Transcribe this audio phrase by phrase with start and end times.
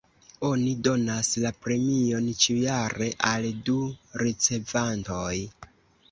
[0.47, 3.75] Oni donas la premion ĉiujare al du
[4.23, 5.35] ricevantoj.